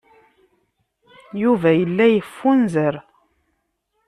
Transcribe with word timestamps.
Yuba 1.41 1.69
yella 1.79 2.05
yeffunzer. 2.09 2.95